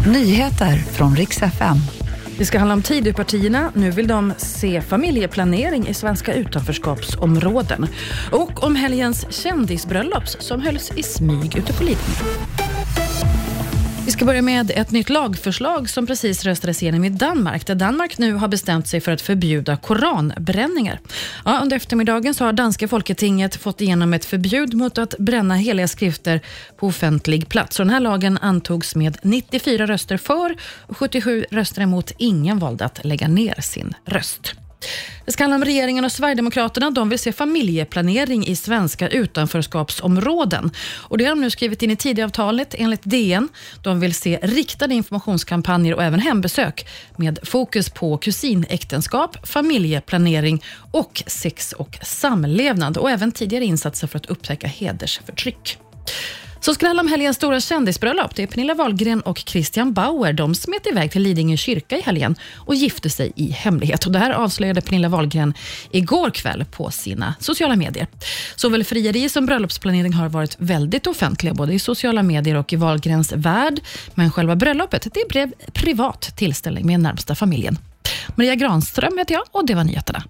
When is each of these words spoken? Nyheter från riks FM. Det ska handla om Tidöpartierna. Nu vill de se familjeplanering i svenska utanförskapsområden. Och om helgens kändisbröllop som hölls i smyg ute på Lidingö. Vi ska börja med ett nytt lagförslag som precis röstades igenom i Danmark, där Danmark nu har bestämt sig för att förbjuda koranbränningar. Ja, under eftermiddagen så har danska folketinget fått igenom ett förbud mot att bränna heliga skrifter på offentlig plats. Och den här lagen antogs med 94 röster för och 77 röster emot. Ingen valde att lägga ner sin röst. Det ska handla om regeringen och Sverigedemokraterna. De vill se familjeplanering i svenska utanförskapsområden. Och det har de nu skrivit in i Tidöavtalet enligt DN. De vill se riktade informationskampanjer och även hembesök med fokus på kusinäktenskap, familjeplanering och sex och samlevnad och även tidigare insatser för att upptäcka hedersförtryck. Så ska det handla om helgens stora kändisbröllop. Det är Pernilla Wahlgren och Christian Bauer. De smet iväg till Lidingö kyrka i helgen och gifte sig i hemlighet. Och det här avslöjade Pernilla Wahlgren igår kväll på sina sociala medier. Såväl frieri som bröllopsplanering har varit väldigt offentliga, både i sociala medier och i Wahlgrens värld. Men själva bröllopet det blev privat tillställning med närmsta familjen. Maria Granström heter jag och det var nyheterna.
Nyheter 0.00 0.76
från 0.76 1.16
riks 1.16 1.42
FM. 1.42 1.76
Det 2.38 2.44
ska 2.44 2.58
handla 2.58 2.74
om 2.74 2.82
Tidöpartierna. 2.82 3.72
Nu 3.74 3.90
vill 3.90 4.06
de 4.06 4.32
se 4.36 4.80
familjeplanering 4.80 5.88
i 5.88 5.94
svenska 5.94 6.34
utanförskapsområden. 6.34 7.86
Och 8.32 8.64
om 8.64 8.76
helgens 8.76 9.26
kändisbröllop 9.30 10.28
som 10.28 10.60
hölls 10.60 10.90
i 10.96 11.02
smyg 11.02 11.56
ute 11.56 11.72
på 11.72 11.82
Lidingö. 11.84 12.24
Vi 14.04 14.10
ska 14.10 14.24
börja 14.24 14.42
med 14.42 14.70
ett 14.70 14.90
nytt 14.90 15.08
lagförslag 15.10 15.90
som 15.90 16.06
precis 16.06 16.44
röstades 16.44 16.82
igenom 16.82 17.04
i 17.04 17.10
Danmark, 17.10 17.66
där 17.66 17.74
Danmark 17.74 18.18
nu 18.18 18.32
har 18.32 18.48
bestämt 18.48 18.88
sig 18.88 19.00
för 19.00 19.12
att 19.12 19.20
förbjuda 19.20 19.76
koranbränningar. 19.76 21.00
Ja, 21.44 21.60
under 21.62 21.76
eftermiddagen 21.76 22.34
så 22.34 22.44
har 22.44 22.52
danska 22.52 22.88
folketinget 22.88 23.56
fått 23.56 23.80
igenom 23.80 24.14
ett 24.14 24.24
förbud 24.24 24.74
mot 24.74 24.98
att 24.98 25.14
bränna 25.18 25.56
heliga 25.56 25.88
skrifter 25.88 26.40
på 26.76 26.86
offentlig 26.86 27.48
plats. 27.48 27.80
Och 27.80 27.86
den 27.86 27.94
här 27.94 28.00
lagen 28.00 28.38
antogs 28.38 28.94
med 28.94 29.18
94 29.22 29.86
röster 29.86 30.16
för 30.16 30.56
och 30.86 30.96
77 30.96 31.44
röster 31.50 31.82
emot. 31.82 32.12
Ingen 32.18 32.58
valde 32.58 32.84
att 32.84 33.04
lägga 33.04 33.28
ner 33.28 33.60
sin 33.60 33.94
röst. 34.04 34.54
Det 35.24 35.32
ska 35.32 35.44
handla 35.44 35.56
om 35.56 35.64
regeringen 35.64 36.04
och 36.04 36.12
Sverigedemokraterna. 36.12 36.90
De 36.90 37.08
vill 37.08 37.18
se 37.18 37.32
familjeplanering 37.32 38.46
i 38.46 38.56
svenska 38.56 39.08
utanförskapsområden. 39.08 40.70
Och 40.96 41.18
det 41.18 41.24
har 41.24 41.30
de 41.30 41.40
nu 41.40 41.50
skrivit 41.50 41.82
in 41.82 41.90
i 41.90 41.96
Tidöavtalet 41.96 42.74
enligt 42.78 43.00
DN. 43.04 43.48
De 43.82 44.00
vill 44.00 44.14
se 44.14 44.38
riktade 44.42 44.94
informationskampanjer 44.94 45.94
och 45.94 46.02
även 46.02 46.20
hembesök 46.20 46.86
med 47.16 47.38
fokus 47.42 47.90
på 47.90 48.16
kusinäktenskap, 48.16 49.48
familjeplanering 49.48 50.64
och 50.90 51.22
sex 51.26 51.72
och 51.72 51.98
samlevnad 52.02 52.96
och 52.96 53.10
även 53.10 53.32
tidigare 53.32 53.64
insatser 53.64 54.06
för 54.06 54.18
att 54.18 54.26
upptäcka 54.26 54.66
hedersförtryck. 54.66 55.78
Så 56.64 56.74
ska 56.74 56.84
det 56.84 56.88
handla 56.88 57.02
om 57.02 57.08
helgens 57.08 57.36
stora 57.36 57.60
kändisbröllop. 57.60 58.34
Det 58.36 58.42
är 58.42 58.46
Pernilla 58.46 58.74
Wahlgren 58.74 59.20
och 59.20 59.38
Christian 59.38 59.92
Bauer. 59.92 60.32
De 60.32 60.54
smet 60.54 60.86
iväg 60.86 61.10
till 61.10 61.22
Lidingö 61.22 61.56
kyrka 61.56 61.98
i 61.98 62.00
helgen 62.00 62.36
och 62.54 62.74
gifte 62.74 63.10
sig 63.10 63.32
i 63.36 63.50
hemlighet. 63.50 64.06
Och 64.06 64.12
det 64.12 64.18
här 64.18 64.30
avslöjade 64.30 64.80
Pernilla 64.80 65.08
Wahlgren 65.08 65.54
igår 65.90 66.30
kväll 66.30 66.64
på 66.64 66.90
sina 66.90 67.34
sociala 67.40 67.76
medier. 67.76 68.06
Såväl 68.56 68.84
frieri 68.84 69.28
som 69.28 69.46
bröllopsplanering 69.46 70.12
har 70.12 70.28
varit 70.28 70.56
väldigt 70.58 71.06
offentliga, 71.06 71.54
både 71.54 71.72
i 71.72 71.78
sociala 71.78 72.22
medier 72.22 72.56
och 72.56 72.72
i 72.72 72.76
Wahlgrens 72.76 73.32
värld. 73.32 73.80
Men 74.14 74.30
själva 74.30 74.56
bröllopet 74.56 75.08
det 75.14 75.28
blev 75.28 75.52
privat 75.72 76.32
tillställning 76.36 76.86
med 76.86 77.00
närmsta 77.00 77.34
familjen. 77.34 77.78
Maria 78.34 78.54
Granström 78.54 79.18
heter 79.18 79.34
jag 79.34 79.42
och 79.50 79.66
det 79.66 79.74
var 79.74 79.84
nyheterna. 79.84 80.22